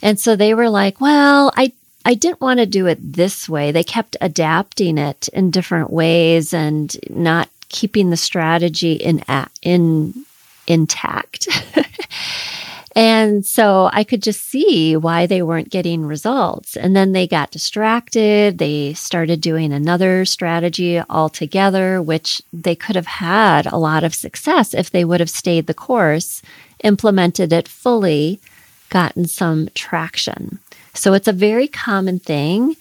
And 0.00 0.18
so 0.18 0.34
they 0.34 0.54
were 0.54 0.70
like, 0.70 0.98
Well, 0.98 1.52
I 1.56 1.72
I 2.06 2.14
didn't 2.14 2.40
want 2.40 2.60
to 2.60 2.66
do 2.66 2.86
it 2.86 2.98
this 3.00 3.48
way. 3.48 3.72
They 3.72 3.84
kept 3.84 4.16
adapting 4.22 4.96
it 4.96 5.28
in 5.28 5.50
different 5.50 5.90
ways 5.90 6.54
and 6.54 6.96
not 7.10 7.50
keeping 7.68 8.08
the 8.08 8.16
strategy 8.16 8.94
in 8.94 9.22
in 9.60 10.24
intact. 10.66 11.48
And 12.96 13.44
so 13.44 13.90
I 13.92 14.04
could 14.04 14.22
just 14.22 14.42
see 14.42 14.96
why 14.96 15.26
they 15.26 15.42
weren't 15.42 15.68
getting 15.68 16.06
results. 16.06 16.78
And 16.78 16.96
then 16.96 17.12
they 17.12 17.26
got 17.26 17.50
distracted. 17.50 18.56
They 18.56 18.94
started 18.94 19.42
doing 19.42 19.70
another 19.70 20.24
strategy 20.24 20.98
altogether, 21.10 22.00
which 22.00 22.40
they 22.54 22.74
could 22.74 22.96
have 22.96 23.06
had 23.06 23.66
a 23.66 23.76
lot 23.76 24.02
of 24.02 24.14
success 24.14 24.72
if 24.72 24.90
they 24.90 25.04
would 25.04 25.20
have 25.20 25.28
stayed 25.28 25.66
the 25.66 25.74
course, 25.74 26.40
implemented 26.82 27.52
it 27.52 27.68
fully, 27.68 28.40
gotten 28.88 29.26
some 29.26 29.68
traction. 29.74 30.58
So 30.94 31.12
it's 31.12 31.28
a 31.28 31.32
very 31.32 31.68
common 31.68 32.18
thing 32.18 32.76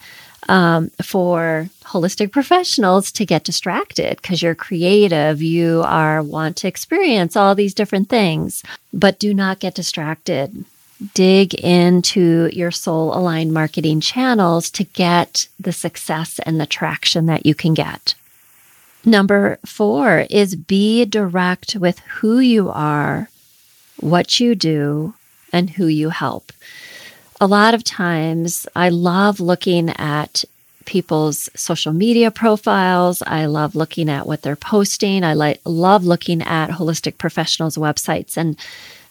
um, 0.48 0.90
for 1.02 1.70
holistic 1.84 2.32
professionals 2.32 3.12
to 3.14 3.26
get 3.26 3.44
distracted 3.44 4.18
because 4.18 4.42
you're 4.42 4.56
creative, 4.56 5.42
you 5.42 5.82
are 5.86 6.22
want 6.22 6.58
to 6.58 6.68
experience 6.68 7.36
all 7.36 7.56
these 7.56 7.74
different 7.74 8.10
things, 8.10 8.64
but 8.94 9.20
do 9.20 9.34
not 9.34 9.60
get 9.60 9.76
distracted. 9.76 10.66
Dig 11.14 11.54
into 11.56 12.50
your 12.54 12.72
soul 12.72 13.16
aligned 13.16 13.54
marketing 13.54 14.00
channels 14.00 14.70
to 14.72 14.84
get 14.84 15.48
the 15.60 15.74
success 15.74 16.40
and 16.40 16.60
the 16.60 16.66
traction 16.66 17.26
that 17.26 17.46
you 17.46 17.54
can 17.54 17.74
get. 17.74 18.16
Number 19.04 19.60
four 19.66 20.26
is 20.30 20.56
be 20.56 21.06
direct 21.06 21.76
with 21.76 22.00
who 22.00 22.40
you 22.40 22.70
are, 22.70 23.30
what 24.00 24.40
you 24.40 24.56
do, 24.56 25.14
and 25.52 25.70
who 25.70 25.88
you 25.88 26.10
help 26.10 26.52
a 27.42 27.48
lot 27.48 27.74
of 27.74 27.84
times 27.84 28.66
I 28.76 28.90
love 28.90 29.40
looking 29.40 29.90
at 29.90 30.46
people's 30.86 31.50
social 31.56 31.92
media 31.92 32.32
profiles. 32.32 33.22
I 33.24 33.48
love 33.48 33.76
looking 33.76 34.10
at 34.10 34.28
what 34.28 34.42
they're 34.42 34.56
posting. 34.56 35.24
I 35.24 35.34
like 35.34 35.60
love 35.66 36.06
looking 36.06 36.42
at 36.42 36.70
holistic 36.70 37.18
professionals' 37.18 37.78
websites. 37.78 38.38
And 38.38 38.56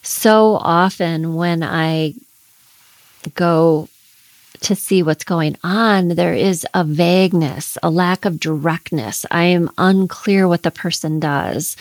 so 0.01 0.55
often 0.61 1.35
when 1.35 1.63
I 1.63 2.13
go 3.35 3.89
to 4.61 4.75
see 4.75 5.03
what's 5.03 5.23
going 5.23 5.57
on, 5.63 6.09
there 6.09 6.33
is 6.33 6.65
a 6.73 6.83
vagueness, 6.83 7.77
a 7.83 7.89
lack 7.89 8.25
of 8.25 8.39
directness. 8.39 9.25
I 9.29 9.43
am 9.43 9.69
unclear 9.77 10.47
what 10.47 10.63
the 10.63 10.71
person 10.71 11.19
does. 11.19 11.75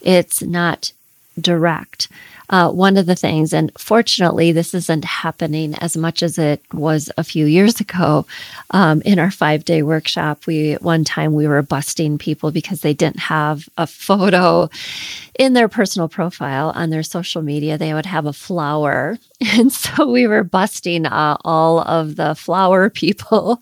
It's 0.00 0.42
not 0.42 0.92
direct 1.40 2.08
uh, 2.50 2.70
one 2.70 2.96
of 2.96 3.06
the 3.06 3.16
things, 3.16 3.52
and 3.52 3.72
fortunately, 3.78 4.52
this 4.52 4.74
isn't 4.74 5.04
happening 5.04 5.74
as 5.76 5.96
much 5.96 6.22
as 6.22 6.38
it 6.38 6.62
was 6.72 7.10
a 7.16 7.24
few 7.24 7.46
years 7.46 7.80
ago. 7.80 8.26
Um, 8.70 9.02
in 9.02 9.18
our 9.18 9.30
five 9.30 9.64
day 9.64 9.82
workshop, 9.82 10.46
we 10.46 10.74
one 10.74 11.04
time 11.04 11.34
we 11.34 11.48
were 11.48 11.62
busting 11.62 12.18
people 12.18 12.50
because 12.50 12.80
they 12.80 12.94
didn't 12.94 13.18
have 13.20 13.68
a 13.76 13.86
photo 13.86 14.68
in 15.38 15.52
their 15.52 15.68
personal 15.68 16.08
profile 16.08 16.72
on 16.74 16.90
their 16.90 17.02
social 17.02 17.42
media. 17.42 17.78
They 17.78 17.94
would 17.94 18.06
have 18.06 18.26
a 18.26 18.32
flower, 18.32 19.18
and 19.40 19.72
so 19.72 20.10
we 20.10 20.26
were 20.26 20.44
busting 20.44 21.06
uh, 21.06 21.36
all 21.44 21.80
of 21.80 22.16
the 22.16 22.34
flower 22.34 22.90
people 22.90 23.60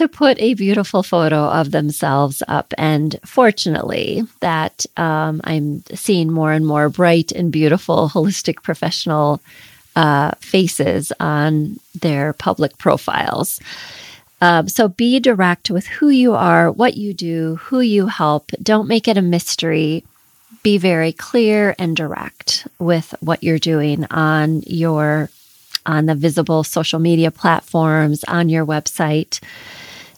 to 0.00 0.08
put 0.08 0.40
a 0.40 0.54
beautiful 0.54 1.02
photo 1.02 1.44
of 1.44 1.72
themselves 1.72 2.42
up. 2.48 2.72
And 2.78 3.20
fortunately, 3.22 4.22
that 4.40 4.86
um, 4.96 5.42
I'm 5.44 5.84
seeing 5.94 6.32
more 6.32 6.52
and 6.52 6.66
more 6.66 6.88
bright 6.88 7.32
and 7.32 7.52
beautiful 7.52 8.08
holistic 8.08 8.62
professional 8.62 9.42
uh, 9.94 10.30
faces 10.40 11.12
on 11.20 11.78
their 12.00 12.32
public 12.32 12.78
profiles. 12.78 13.60
Um, 14.40 14.68
so 14.68 14.88
be 14.88 15.20
direct 15.20 15.70
with 15.70 15.86
who 15.86 16.08
you 16.08 16.32
are, 16.32 16.72
what 16.72 16.96
you 16.96 17.12
do, 17.12 17.56
who 17.56 17.80
you 17.80 18.06
help. 18.06 18.52
Don't 18.62 18.88
make 18.88 19.06
it 19.06 19.18
a 19.18 19.22
mystery. 19.22 20.02
Be 20.62 20.78
very 20.78 21.12
clear 21.12 21.74
and 21.78 21.94
direct 21.94 22.66
with 22.78 23.14
what 23.20 23.42
you're 23.42 23.58
doing 23.58 24.06
on 24.10 24.62
your 24.66 25.28
on 25.84 26.06
the 26.06 26.14
visible 26.14 26.64
social 26.64 26.98
media 26.98 27.30
platforms, 27.30 28.24
on 28.24 28.48
your 28.48 28.64
website. 28.64 29.40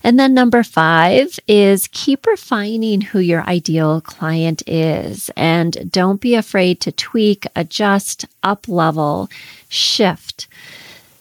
And 0.05 0.19
then 0.19 0.35
number 0.35 0.63
five 0.63 1.39
is 1.47 1.89
keep 1.93 2.27
refining 2.27 3.01
who 3.01 3.21
your 3.21 3.43
ideal 3.49 4.01
client 4.01 4.63
is 4.67 5.31
and 5.37 5.91
don't 5.93 6.21
be 6.21 6.35
afraid 6.35 6.81
to 6.81 6.93
tweak, 6.93 7.47
adjust, 7.55 8.25
up 8.43 8.67
level, 8.67 9.31
shift. 9.69 10.49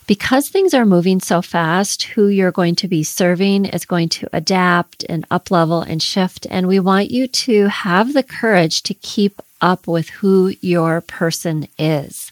Because 0.07 0.49
things 0.49 0.73
are 0.73 0.85
moving 0.85 1.19
so 1.21 1.41
fast, 1.41 2.03
who 2.03 2.27
you're 2.27 2.51
going 2.51 2.75
to 2.75 2.87
be 2.87 3.03
serving 3.03 3.65
is 3.65 3.85
going 3.85 4.09
to 4.09 4.27
adapt 4.33 5.05
and 5.07 5.25
up 5.31 5.51
level 5.51 5.81
and 5.81 6.01
shift. 6.01 6.47
And 6.49 6.67
we 6.67 6.79
want 6.79 7.11
you 7.11 7.27
to 7.27 7.67
have 7.67 8.13
the 8.13 8.23
courage 8.23 8.83
to 8.83 8.93
keep 8.95 9.41
up 9.61 9.87
with 9.87 10.09
who 10.09 10.53
your 10.59 11.01
person 11.01 11.67
is. 11.77 12.31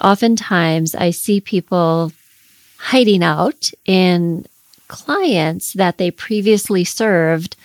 Oftentimes, 0.00 0.94
I 0.94 1.10
see 1.10 1.40
people 1.40 2.12
hiding 2.78 3.22
out 3.22 3.70
in 3.84 4.46
clients 4.90 5.72
that 5.74 5.96
they 5.98 6.10
previously 6.10 6.84
served 6.84 7.56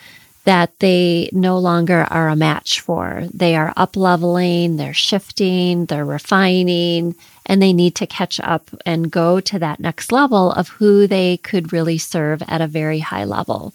that 0.46 0.78
they 0.80 1.28
no 1.34 1.58
longer 1.58 2.06
are 2.12 2.30
a 2.30 2.36
match 2.36 2.80
for. 2.80 3.24
They 3.34 3.56
are 3.56 3.74
up 3.76 3.96
leveling, 3.96 4.78
they're 4.78 4.94
shifting, 4.94 5.88
they're 5.88 6.06
refining, 6.06 7.16
and 7.48 7.62
they 7.62 7.74
need 7.74 7.96
to 7.96 8.06
catch 8.06 8.40
up 8.40 8.70
and 8.86 9.12
go 9.12 9.40
to 9.40 9.58
that 9.58 9.80
next 9.80 10.12
level 10.12 10.52
of 10.52 10.70
who 10.70 11.08
they 11.08 11.38
could 11.38 11.74
really 11.74 11.98
serve 11.98 12.44
at 12.48 12.62
a 12.62 12.68
very 12.68 13.00
high 13.00 13.26
level. 13.26 13.74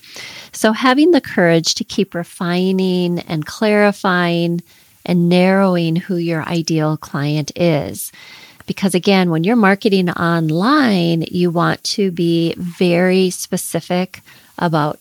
So, 0.52 0.72
having 0.72 1.10
the 1.10 1.20
courage 1.20 1.74
to 1.74 1.84
keep 1.84 2.14
refining 2.14 3.18
and 3.18 3.44
clarifying 3.44 4.62
and 5.04 5.28
narrowing 5.28 5.96
who 5.96 6.16
your 6.16 6.42
ideal 6.44 6.96
client 6.96 7.50
is 7.56 8.12
because 8.70 8.94
again, 8.94 9.30
when 9.30 9.42
you're 9.42 9.56
marketing 9.56 10.08
online, 10.10 11.22
you 11.22 11.50
want 11.50 11.82
to 11.82 12.12
be 12.12 12.54
very 12.56 13.28
specific 13.28 14.22
about 14.58 15.00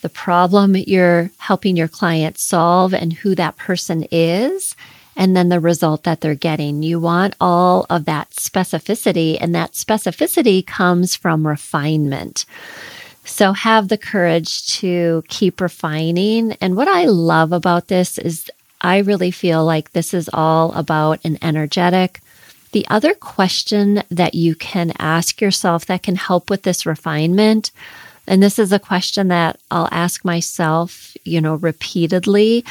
the 0.00 0.08
problem 0.08 0.74
you're 0.74 1.30
helping 1.36 1.76
your 1.76 1.88
client 1.88 2.38
solve 2.38 2.94
and 2.94 3.12
who 3.12 3.34
that 3.34 3.58
person 3.58 4.06
is. 4.10 4.74
and 5.16 5.36
then 5.36 5.48
the 5.48 5.60
result 5.60 6.04
that 6.04 6.20
they're 6.20 6.34
getting. 6.34 6.82
You 6.82 6.98
want 7.00 7.36
all 7.40 7.86
of 7.90 8.04
that 8.06 8.30
specificity, 8.30 9.36
and 9.40 9.54
that 9.54 9.72
specificity 9.72 10.66
comes 10.66 11.14
from 11.14 11.46
refinement. 11.46 12.46
So 13.24 13.52
have 13.52 13.88
the 13.88 13.98
courage 13.98 14.66
to 14.78 15.22
keep 15.28 15.60
refining. 15.60 16.52
And 16.60 16.76
what 16.76 16.88
I 16.88 17.04
love 17.04 17.52
about 17.52 17.88
this 17.88 18.18
is 18.18 18.50
I 18.80 18.98
really 18.98 19.30
feel 19.30 19.64
like 19.64 19.92
this 19.92 20.12
is 20.12 20.28
all 20.32 20.72
about 20.72 21.20
an 21.24 21.38
energetic. 21.40 22.20
The 22.72 22.86
other 22.88 23.14
question 23.14 24.02
that 24.10 24.34
you 24.34 24.54
can 24.54 24.92
ask 24.98 25.40
yourself 25.40 25.86
that 25.86 26.02
can 26.02 26.16
help 26.16 26.50
with 26.50 26.62
this 26.62 26.86
refinement, 26.86 27.70
and 28.26 28.42
this 28.42 28.58
is 28.58 28.72
a 28.72 28.78
question 28.78 29.28
that 29.28 29.58
I'll 29.70 29.88
ask 29.90 30.24
myself, 30.24 31.16
you 31.24 31.40
know, 31.40 31.56
repeatedly, 31.56 32.64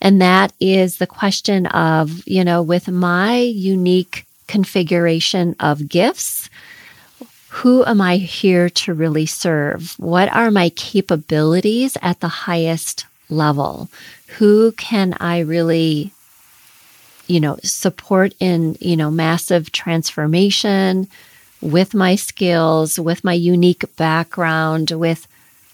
and 0.00 0.20
that 0.20 0.52
is 0.60 0.98
the 0.98 1.06
question 1.06 1.66
of, 1.66 2.26
you 2.26 2.44
know, 2.44 2.62
with 2.62 2.88
my 2.88 3.38
unique 3.38 4.26
configuration 4.46 5.56
of 5.58 5.88
gifts, 5.88 6.50
who 7.48 7.84
am 7.86 8.00
I 8.00 8.18
here 8.18 8.68
to 8.68 8.92
really 8.92 9.26
serve? 9.26 9.94
What 9.98 10.30
are 10.32 10.50
my 10.50 10.68
capabilities 10.70 11.96
at 12.02 12.20
the 12.20 12.28
highest 12.28 13.06
level? 13.30 13.88
Who 14.38 14.72
can 14.72 15.14
I 15.18 15.38
really, 15.38 16.12
you 17.26 17.40
know, 17.40 17.58
support 17.62 18.34
in, 18.40 18.76
you 18.80 18.96
know, 18.96 19.10
massive 19.10 19.72
transformation 19.72 21.08
with 21.60 21.94
my 21.94 22.14
skills, 22.14 22.98
with 22.98 23.24
my 23.24 23.32
unique 23.32 23.84
background, 23.96 24.90
with, 24.90 25.26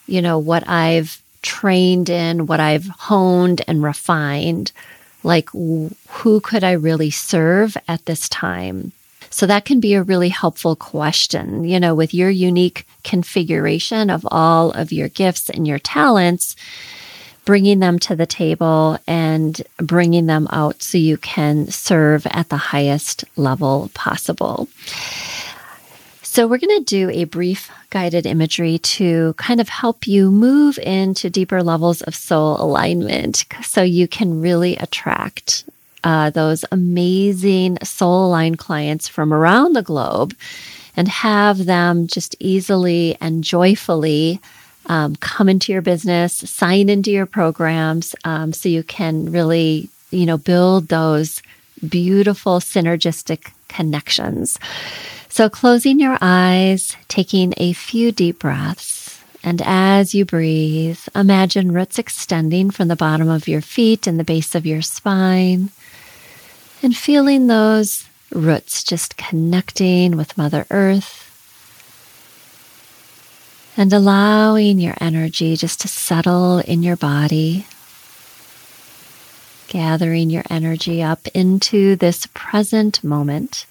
you 0.07 0.23
know, 0.23 0.39
what 0.39 0.67
I've 0.69 1.21
trained 1.43 2.09
in, 2.09 2.47
what 2.47 2.61
I've 2.61 2.87
honed 2.87 3.63
and 3.67 3.83
refined? 3.83 4.73
Like, 5.25 5.51
who 5.51 6.41
could 6.41 6.65
I 6.65 6.73
really 6.73 7.11
serve 7.11 7.77
at 7.89 8.05
this 8.07 8.29
time? 8.29 8.93
So 9.31 9.47
that 9.47 9.65
can 9.65 9.81
be 9.81 9.95
a 9.95 10.03
really 10.03 10.29
helpful 10.29 10.77
question, 10.77 11.65
you 11.65 11.81
know, 11.81 11.95
with 11.95 12.13
your 12.13 12.29
unique 12.29 12.87
configuration 13.03 14.11
of 14.11 14.27
all 14.31 14.73
of 14.73 14.93
your 14.93 15.09
gifts 15.09 15.49
and 15.49 15.67
your 15.67 15.79
talents, 15.79 16.55
bringing 17.45 17.81
them 17.81 17.99
to 17.99 18.15
the 18.15 18.27
table 18.27 18.99
and 19.07 19.63
bringing 19.79 20.27
them 20.27 20.47
out 20.51 20.83
so 20.83 20.99
you 20.99 21.17
can 21.17 21.67
serve 21.69 22.27
at 22.31 22.49
the 22.49 22.57
highest 22.57 23.25
level 23.37 23.91
possible. 23.95 24.69
So, 26.23 26.47
we're 26.47 26.59
going 26.59 26.79
to 26.79 26.85
do 26.85 27.11
a 27.11 27.25
brief 27.25 27.71
guided 27.91 28.25
imagery 28.25 28.79
to 28.79 29.35
kind 29.35 29.61
of 29.61 29.69
help 29.69 30.07
you 30.07 30.31
move 30.31 30.79
into 30.79 31.29
deeper 31.29 31.63
levels 31.63 32.01
of 32.03 32.15
soul 32.15 32.57
alignment 32.59 33.45
so 33.63 33.83
you 33.83 34.09
can 34.09 34.41
really 34.41 34.77
attract 34.77 35.65
uh, 36.05 36.31
those 36.31 36.65
amazing 36.73 37.77
soul 37.83 38.29
aligned 38.29 38.59
clients 38.59 39.09
from 39.09 39.33
around 39.33 39.75
the 39.75 39.83
globe 39.83 40.35
and 40.97 41.09
have 41.09 41.67
them 41.67 42.07
just 42.07 42.35
easily 42.39 43.17
and 43.21 43.45
joyfully 43.45 44.41
um, 44.87 45.17
come 45.17 45.49
into 45.49 45.73
your 45.73 45.83
business, 45.83 46.35
sign 46.35 46.89
into 46.89 47.11
your 47.11 47.27
programs, 47.27 48.15
um, 48.25 48.53
so 48.53 48.69
you 48.69 48.83
can 48.83 49.31
really, 49.31 49.89
you 50.11 50.27
know, 50.27 50.39
build 50.39 50.89
those 50.89 51.43
beautiful 51.87 52.61
synergistic 52.61 53.53
connections. 53.69 54.59
So, 55.29 55.49
closing 55.49 55.99
your 55.99 56.19
eyes, 56.21 56.97
taking 57.09 57.55
a 57.57 57.73
few 57.73 58.13
deep 58.13 58.41
breaths, 58.41 59.23
and 59.43 59.63
as 59.65 60.15
you 60.15 60.25
breathe, 60.25 61.01
imagine 61.15 61.73
roots 61.73 61.99
extending 61.99 62.71
from 62.71 62.89
the 62.89 62.97
bottom 62.97 63.29
of 63.29 63.49
your 63.49 63.63
feet 63.63 64.07
and 64.07 64.19
the 64.19 64.25
base 64.25 64.55
of 64.55 64.67
your 64.67 64.83
spine 64.83 65.71
and 66.83 66.97
feeling 66.97 67.47
those 67.47 68.09
roots 68.33 68.83
just 68.83 69.17
connecting 69.17 70.17
with 70.17 70.37
Mother 70.39 70.67
Earth 70.71 71.32
and 73.77 73.93
allowing 73.93 74.79
your 74.79 74.95
energy 75.01 75.57
just 75.57 75.81
to 75.81 75.89
settle 75.89 76.59
in 76.59 76.83
your 76.83 76.97
body, 76.97 77.67
gathering 79.69 80.31
your 80.31 80.45
energy 80.51 81.03
up 81.03 81.27
into 81.29 81.97
this 81.97 82.27
present 82.35 83.03
moment. 83.03 83.67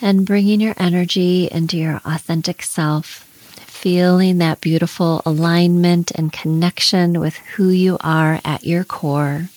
And 0.00 0.26
bringing 0.26 0.60
your 0.60 0.74
energy 0.78 1.48
into 1.50 1.76
your 1.76 2.00
authentic 2.04 2.62
self, 2.62 3.24
feeling 3.66 4.38
that 4.38 4.60
beautiful 4.60 5.22
alignment 5.24 6.10
and 6.12 6.32
connection 6.32 7.20
with 7.20 7.36
who 7.36 7.68
you 7.68 7.98
are 8.00 8.40
at 8.44 8.64
your 8.64 8.84
core 8.84 9.48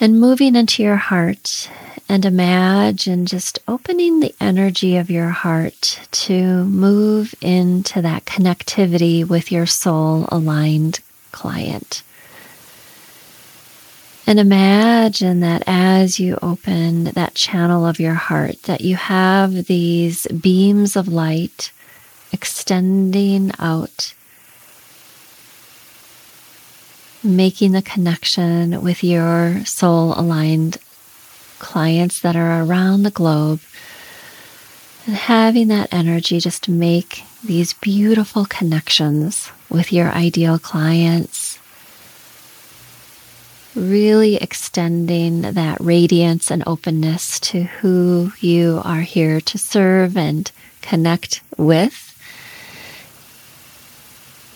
and 0.00 0.18
moving 0.18 0.56
into 0.56 0.82
your 0.82 0.96
heart 0.96 1.70
and 2.12 2.26
imagine 2.26 3.24
just 3.24 3.58
opening 3.66 4.20
the 4.20 4.34
energy 4.38 4.98
of 4.98 5.08
your 5.08 5.30
heart 5.30 5.98
to 6.10 6.62
move 6.64 7.34
into 7.40 8.02
that 8.02 8.26
connectivity 8.26 9.26
with 9.26 9.50
your 9.50 9.64
soul 9.64 10.28
aligned 10.30 11.00
client. 11.30 12.02
And 14.26 14.38
imagine 14.38 15.40
that 15.40 15.62
as 15.66 16.20
you 16.20 16.38
open 16.42 17.04
that 17.04 17.34
channel 17.34 17.86
of 17.86 17.98
your 17.98 18.12
heart, 18.12 18.64
that 18.64 18.82
you 18.82 18.96
have 18.96 19.64
these 19.64 20.26
beams 20.26 20.96
of 20.96 21.08
light 21.08 21.72
extending 22.30 23.52
out 23.58 24.12
making 27.24 27.72
the 27.72 27.80
connection 27.80 28.82
with 28.82 29.02
your 29.02 29.64
soul 29.64 30.12
aligned 30.14 30.76
clients 31.62 32.20
that 32.20 32.36
are 32.36 32.62
around 32.62 33.04
the 33.04 33.10
globe. 33.10 33.60
And 35.06 35.16
having 35.16 35.68
that 35.68 35.92
energy 35.92 36.38
just 36.38 36.64
to 36.64 36.70
make 36.70 37.24
these 37.42 37.72
beautiful 37.72 38.44
connections 38.44 39.50
with 39.70 39.92
your 39.92 40.10
ideal 40.10 40.58
clients. 40.58 41.58
Really 43.74 44.36
extending 44.36 45.40
that 45.40 45.80
radiance 45.80 46.50
and 46.50 46.62
openness 46.66 47.40
to 47.40 47.62
who 47.62 48.32
you 48.40 48.82
are 48.84 49.00
here 49.00 49.40
to 49.40 49.56
serve 49.56 50.16
and 50.16 50.50
connect 50.82 51.40
with. 51.56 52.10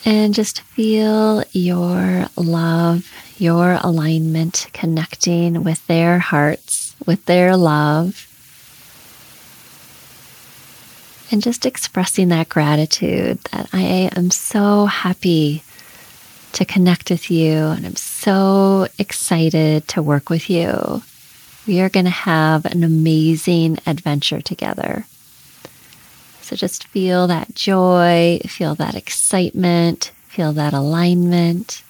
And 0.05 0.35
just 0.35 0.61
feel 0.61 1.43
your 1.51 2.29
love, 2.37 3.11
your 3.39 3.79
alignment 3.83 4.69
connecting 4.73 5.65
with 5.65 5.85
their 5.89 6.21
hearts, 6.21 6.76
with 7.07 7.25
their 7.27 7.57
love. 7.57 8.29
And 11.31 11.43
just 11.43 11.67
expressing 11.67 12.29
that 12.29 12.49
gratitude 12.49 13.39
that 13.53 13.69
I 13.73 14.11
am 14.17 14.31
so 14.31 14.87
happy 14.87 15.63
to 16.53 16.65
connect 16.65 17.11
with 17.11 17.31
you 17.31 17.53
and 17.53 17.85
I'm 17.85 17.97
so 17.97 18.87
excited 18.99 19.89
to 19.89 20.03
work 20.03 20.31
with 20.31 20.49
you. 20.49 21.03
We 21.67 21.81
are 21.81 21.89
going 21.89 22.05
to 22.05 22.11
have 22.11 22.65
an 22.65 22.85
amazing 22.85 23.79
adventure 23.87 24.41
together. 24.41 25.05
So 26.43 26.55
just 26.55 26.87
feel 26.87 27.27
that 27.27 27.55
joy, 27.55 28.39
feel 28.47 28.77
that 28.77 28.95
excitement, 28.95 30.13
feel 30.29 30.53
that 30.53 30.73
alignment. 30.73 31.83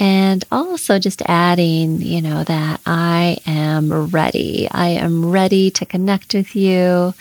And 0.00 0.42
also 0.50 0.98
just 0.98 1.20
adding, 1.26 2.00
you 2.00 2.22
know, 2.22 2.42
that 2.42 2.80
I 2.86 3.36
am 3.46 4.08
ready. 4.08 4.66
I 4.70 4.88
am 4.88 5.30
ready 5.30 5.70
to 5.72 5.84
connect 5.84 6.32
with 6.32 6.56
you. 6.56 7.12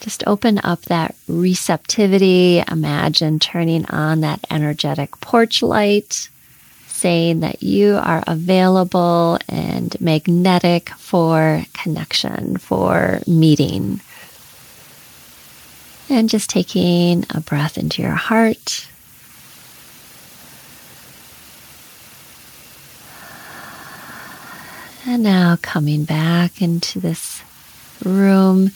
Just 0.00 0.24
open 0.26 0.60
up 0.64 0.82
that 0.82 1.14
receptivity. 1.28 2.64
Imagine 2.68 3.38
turning 3.38 3.86
on 3.86 4.20
that 4.22 4.44
energetic 4.50 5.20
porch 5.20 5.62
light 5.62 6.28
saying 6.88 7.40
that 7.40 7.62
you 7.62 7.96
are 8.02 8.24
available 8.26 9.38
and 9.48 10.00
magnetic 10.00 10.88
for 10.90 11.64
connection, 11.72 12.56
for 12.56 13.20
meeting. 13.28 14.00
And 16.08 16.28
just 16.28 16.50
taking 16.50 17.24
a 17.30 17.40
breath 17.40 17.78
into 17.78 18.02
your 18.02 18.10
heart. 18.10 18.88
And 25.04 25.24
now 25.24 25.58
coming 25.60 26.04
back 26.04 26.62
into 26.62 27.00
this 27.00 27.42
room 28.04 28.70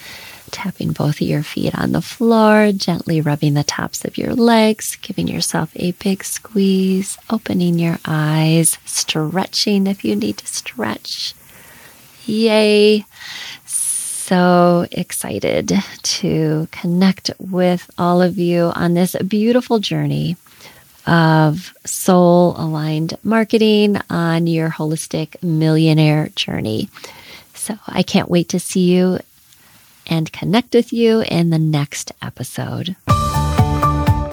tapping 0.50 0.92
both 0.92 1.20
of 1.20 1.28
your 1.28 1.42
feet 1.42 1.74
on 1.78 1.92
the 1.92 2.00
floor, 2.00 2.72
gently 2.72 3.20
rubbing 3.20 3.54
the 3.54 3.64
tops 3.64 4.04
of 4.04 4.16
your 4.16 4.34
legs, 4.34 4.96
giving 5.02 5.28
yourself 5.28 5.70
a 5.76 5.92
big 5.92 6.24
squeeze, 6.24 7.18
opening 7.30 7.78
your 7.78 7.98
eyes, 8.04 8.78
stretching 8.84 9.86
if 9.86 10.04
you 10.04 10.16
need 10.16 10.38
to 10.38 10.46
stretch. 10.46 11.34
Yay! 12.24 13.04
So 13.64 14.86
excited 14.90 15.72
to 16.02 16.68
connect 16.72 17.30
with 17.38 17.88
all 17.96 18.20
of 18.22 18.38
you 18.38 18.72
on 18.74 18.94
this 18.94 19.14
beautiful 19.28 19.78
journey 19.78 20.36
of 21.06 21.72
soul 21.84 22.54
aligned 22.58 23.16
marketing 23.22 23.98
on 24.10 24.46
your 24.46 24.70
holistic 24.70 25.42
millionaire 25.42 26.28
journey. 26.36 26.88
So 27.54 27.78
I 27.86 28.02
can't 28.02 28.30
wait 28.30 28.48
to 28.50 28.60
see 28.60 28.92
you 28.92 29.18
and 30.06 30.32
connect 30.32 30.74
with 30.74 30.92
you 30.92 31.22
in 31.22 31.50
the 31.50 31.58
next 31.58 32.12
episode. 32.22 32.96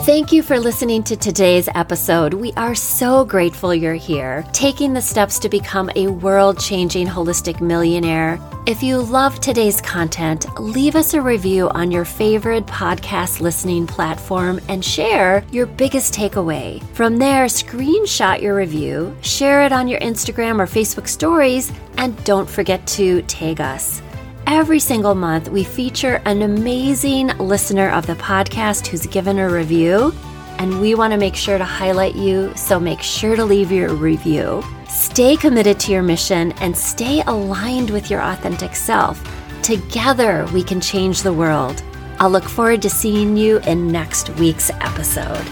Thank 0.04 0.34
you 0.34 0.44
for 0.44 0.60
listening 0.60 1.02
to 1.04 1.16
today's 1.16 1.70
episode. 1.76 2.34
We 2.34 2.52
are 2.58 2.76
so 2.76 3.24
grateful 3.24 3.74
you're 3.74 3.94
here, 3.94 4.46
taking 4.52 4.92
the 4.94 5.02
steps 5.02 5.40
to 5.40 5.48
become 5.48 5.90
a 5.96 6.08
world 6.08 6.60
changing 6.60 7.08
holistic 7.08 7.62
millionaire. 7.62 8.38
If 8.66 8.84
you 8.84 9.02
love 9.02 9.40
today's 9.40 9.80
content, 9.80 10.60
leave 10.60 10.98
us 10.98 11.14
a 11.14 11.22
review 11.22 11.70
on 11.70 11.90
your 11.90 12.04
favorite 12.04 12.66
podcast 12.66 13.40
listening 13.40 13.88
platform 13.88 14.60
and 14.68 14.84
share 14.84 15.46
your 15.54 15.68
biggest 15.68 16.14
takeaway. 16.14 16.84
From 16.94 17.18
there, 17.18 17.46
screenshot 17.46 18.42
your 18.42 18.58
review, 18.58 19.16
share 19.22 19.64
it 19.64 19.72
on 19.72 19.88
your 19.88 20.02
Instagram 20.02 20.60
or 20.60 20.68
Facebook 20.68 21.08
stories, 21.08 21.72
and 21.96 22.22
don't 22.26 22.50
forget 22.50 22.86
to 22.88 23.22
tag 23.22 23.62
us. 23.62 24.02
Every 24.46 24.80
single 24.80 25.16
month, 25.16 25.50
we 25.50 25.64
feature 25.64 26.22
an 26.26 26.42
amazing 26.42 27.28
listener 27.38 27.90
of 27.90 28.08
the 28.08 28.16
podcast 28.16 28.88
who's 28.88 29.06
given 29.06 29.40
a 29.40 29.50
review, 29.50 30.14
and 30.58 30.82
we 30.82 30.96
want 30.96 31.12
to 31.12 31.18
make 31.18 31.36
sure 31.36 31.58
to 31.58 31.64
highlight 31.64 32.16
you, 32.16 32.52
so 32.56 32.80
make 32.80 33.02
sure 33.02 33.36
to 33.36 33.46
leave 33.46 33.72
your 33.72 33.94
review. 33.94 34.64
Stay 34.90 35.38
committed 35.38 35.80
to 35.82 35.92
your 35.92 36.04
mission 36.04 36.52
and 36.54 36.78
stay 36.78 37.22
aligned 37.22 37.90
with 37.90 38.10
your 38.10 38.22
authentic 38.22 38.76
self. 38.76 39.22
Together, 39.64 40.46
we 40.54 40.62
can 40.62 40.82
change 40.82 41.22
the 41.22 41.34
world. 41.34 41.82
I'll 42.20 42.30
look 42.30 42.44
forward 42.44 42.82
to 42.84 42.90
seeing 42.90 43.38
you 43.38 43.60
in 43.60 43.92
next 43.92 44.30
week's 44.32 44.70
episode. 44.82 45.48